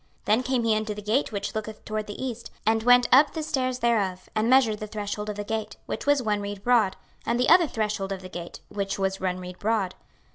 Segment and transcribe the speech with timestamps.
[0.25, 3.33] 26:040:006 Then came he unto the gate which looketh toward the east, and went up
[3.33, 6.95] the stairs thereof, and measured the threshold of the gate, which was one reed broad;
[7.23, 9.93] and the other threshold of the gate, which was one reed broad.